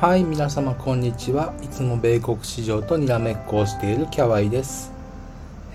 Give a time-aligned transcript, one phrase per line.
[0.00, 1.54] はい、皆様こんにちは。
[1.62, 4.92] いつも米国市場とにらめっこをしているキャワイです。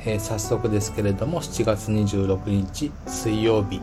[0.05, 3.81] えー、早速ですけれども、7月26日水曜日、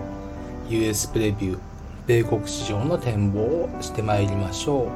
[0.68, 1.58] US プレビュー、
[2.06, 4.88] 米国市場の展望をしてまいりましょう。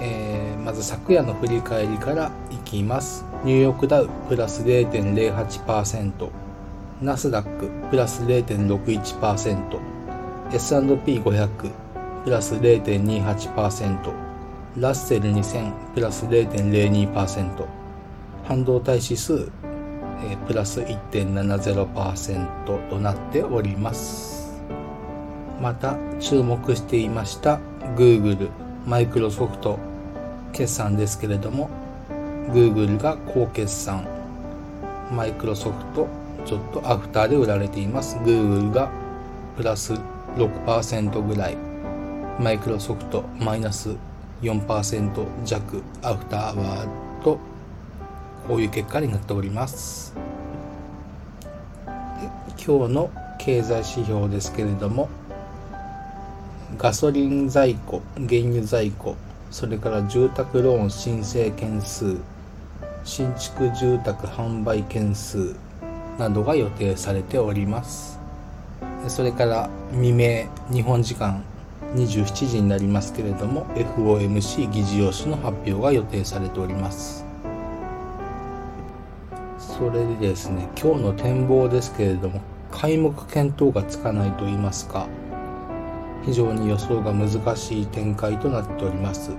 [0.00, 3.24] えー、まず昨夜の振り返りからいきます。
[3.44, 6.30] ニューヨークダウプラス0.08%、
[7.02, 9.80] ナスダックプラス0.61%、
[10.52, 11.87] S&P500
[12.28, 14.12] プラス0.28%
[14.76, 17.66] ラッセル2000プラス0.02%
[18.44, 19.50] 半導体指数、
[20.30, 24.60] えプラス1.70%となっております。
[25.58, 27.60] また注目していました
[27.96, 28.50] Google、
[28.86, 29.78] マイクロソフト
[30.52, 31.70] 決算ですけれども
[32.50, 34.06] Google が高決算。
[35.10, 36.06] マイクロソフト
[36.44, 38.18] ちょっとアフターで売られています。
[38.18, 38.90] Google が
[39.56, 39.94] プラス
[40.36, 41.67] 6%ぐらい。
[42.38, 43.96] マイクロソフトマイナス
[44.42, 47.40] 4%弱アフターアワーと
[48.46, 50.14] こういう結果になっております。
[52.64, 55.08] 今日の経済指標ですけれども
[56.76, 59.16] ガソリン在庫原油在庫
[59.50, 62.18] それから住宅ローン申請件数
[63.02, 65.56] 新築住宅販売件数
[66.18, 68.20] などが予定されております。
[69.08, 71.42] それから未明日本時間
[71.94, 77.24] 27時になりますけれども FOMC 議事要旨の発表が予定されております。
[79.58, 82.40] それでですね今日の展望ですけれども
[82.72, 85.06] 開目見当がつかないと言いますか
[86.24, 89.30] 非常に予想が難しい展開となっております。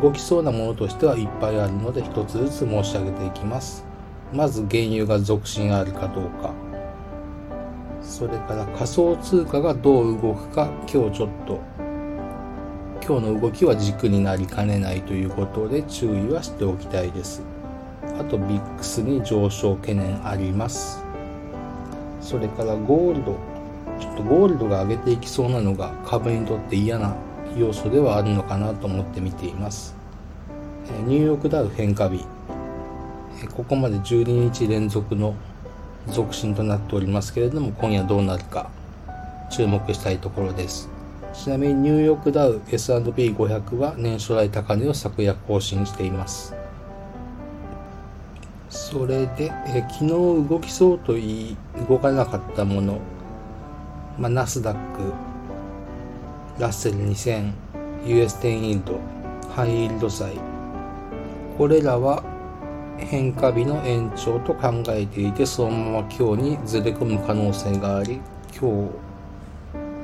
[0.00, 3.84] 動きそうなものとしてはいっぱいあるので一つずつ申し上げていきます。
[4.32, 6.63] まず原油が続伸あるかどうか。
[8.04, 11.60] それから仮想通貨がどう動くか今日ちょっと
[13.06, 17.42] 今日の動きは軸になりかねないということで注意はしておきたいです。
[18.18, 21.04] あとビックスに上昇懸念あります。
[22.20, 23.36] それからゴールド。
[24.00, 27.14] ちょっとゴールドが上げていきそうなのが株にとって嫌な
[27.56, 29.94] 要素ではあるのかなと思って見ています。
[31.06, 32.24] ニューヨークダウ変化日。
[33.54, 35.34] ここまで12日連続の
[36.08, 38.70] 続進となっておりますけれども今夜どうなるか
[39.50, 40.88] 注目したいところです。
[41.32, 46.54] ちなみにニューヨークダウ S&P500 は年初来高値を昨夜更新しています。
[48.70, 51.56] それでえ昨日動きそうといい
[51.88, 53.00] 動かなかったもの、
[54.18, 55.12] まあ、ナスダック
[56.58, 59.00] ラッセル 2000US10 イールド
[59.50, 60.32] ハイイールド債。
[61.56, 62.22] これらは
[62.98, 68.20] 変化日の延長と考えていてそのまま今日にずれ込む可能性があり
[68.58, 68.88] 今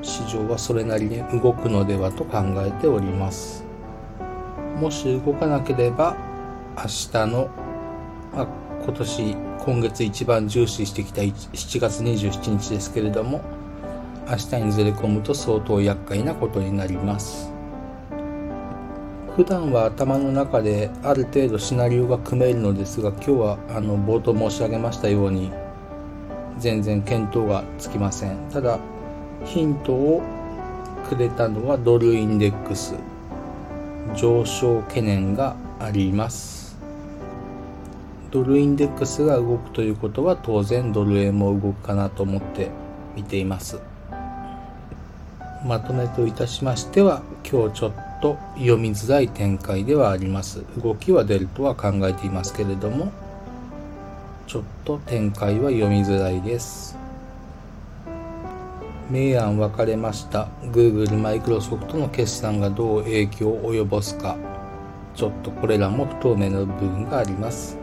[0.02, 3.64] 日市場はそれなりに動くのではと考えております。
[4.80, 6.16] もし動かなければ
[6.76, 7.50] 明日の、
[8.32, 8.46] まあ、
[8.82, 13.42] 今年今月一番重視してきた7月27日ですけれども
[14.26, 17.49] 明日にずれ込むと相当厄介なことになります。
[19.36, 25.50] 普段は頭の中である程度シナリオが組めるのですが今日はあの冒頭申し上げましたように
[26.58, 28.36] 全然見当がつきません。
[28.50, 28.78] ただ
[29.44, 30.22] ヒントを
[31.08, 32.94] くれたのはドルインデックス。
[34.16, 36.76] 上昇懸念があります。
[38.30, 42.68] ドルインデックスが動くということは当然ドル円も動くかなと思って
[43.16, 43.78] 見ています。
[45.64, 50.64] まとめといたしましては今日ちょっとと読みづらい展開ではあります。
[50.82, 53.12] 動きは出るとは考えていますけれども
[54.46, 56.98] ちょっと展開は読みづらいです。
[59.10, 60.48] 明暗分かれました。
[60.62, 64.36] Google、マイクロソフトの決算がどう影響を及ぼすか。
[65.14, 67.76] ちょっとこれらも不透明な部分があります。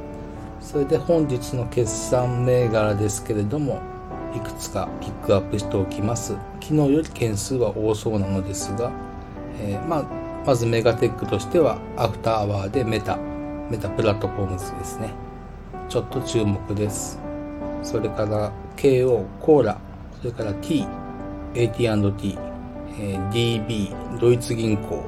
[0.59, 3.79] それで本日の決算銘柄ですけれども
[4.35, 6.33] いくつかピックアップしておきます。
[6.61, 8.91] 昨日より件数は多そうなのですが、
[9.61, 15.13] えー、まあまずメガテックとしてはアフターアワーで Meta、Meta Platforms ですね。
[15.89, 17.19] ちょっと注目です。
[17.83, 19.77] それから KO、コーラ、
[20.21, 20.87] それから T、
[21.53, 22.37] AT&T、
[22.97, 25.03] え DB、ドイツ銀行、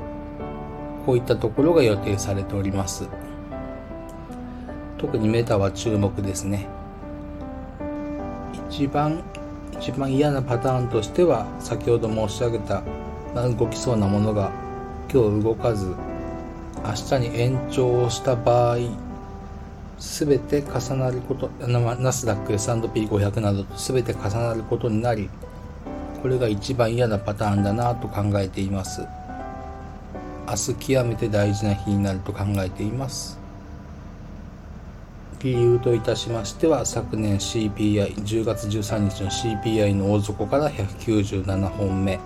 [1.06, 3.08] こういったところが予定されております。
[4.98, 6.68] 特にメタは注目ですね。
[8.70, 9.24] 一番、
[9.72, 12.84] 一番嫌なパターンとしては、先ほど申し上げた、
[13.34, 14.52] 動きそうなものが
[15.12, 15.96] 今日動かず
[16.86, 18.78] 明日に延長をした場合
[19.98, 25.30] 全て重なることナスダック S&P500 などと全て重なることになり
[26.22, 29.08] これが一番嫌なパターンだなと考えています。
[30.48, 33.40] 明日極めて大事な日になると考えています。
[35.42, 42.20] 理由といたしましては昨年 CPI10 月13日の CPI の大底から197本目。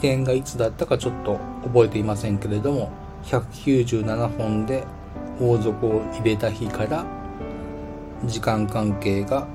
[0.00, 2.90] 点がいつだったかちょっと覚えていませんけれども
[3.24, 4.84] 197本で
[5.40, 7.04] 大底を入れた日から
[8.24, 9.46] 時間関係が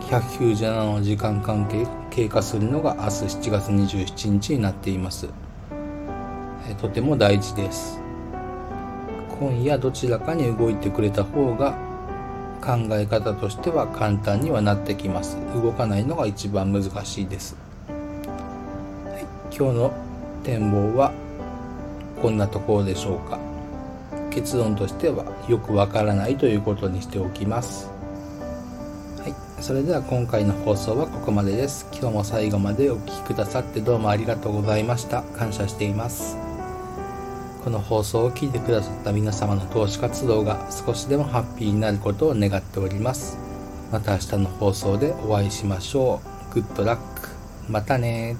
[0.00, 5.28] 197の時間関係経過するのが明日7月27日になっています。
[6.80, 8.00] とても大事です。
[9.40, 11.76] 今夜どちらかに動いてくれた方が
[12.60, 15.38] 考え方としては簡単にはなってきます。
[15.54, 17.56] 動かないのが一番難しいです、
[19.50, 19.92] 今日の
[20.44, 21.12] 展望は
[22.20, 23.38] こんなところでしょうか。
[24.30, 27.90] 結論としてはよくわからないということにしておきます。
[29.20, 29.62] はい。
[29.62, 31.86] それでは今回の放送はここまでです。
[31.92, 35.22] 今日も最後までお聴きくださってどうもありがとうございました。
[35.22, 36.36] 感謝しています。
[37.64, 43.38] この放送を聞いてくださった皆様の投資活動が少しでもハッピーになることを願っております。
[43.90, 46.54] また明日の放送でお会いしましょう。
[46.54, 47.28] グッドラック。
[47.68, 48.36] またね